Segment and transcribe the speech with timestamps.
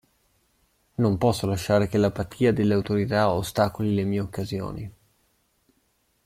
[0.95, 4.93] Non posso lasciare che l'apatia delle autorità ostacoli le mie occasioni.